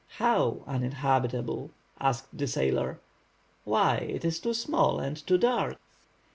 "How, 0.17 0.63
uninhabitable?" 0.65 1.69
asked 1.99 2.35
the 2.35 2.47
sailor. 2.47 2.99
"Why, 3.65 3.97
it 3.97 4.25
is 4.25 4.39
too 4.39 4.55
small 4.55 4.99
and 4.99 5.15
too 5.15 5.37
dark." 5.37 5.77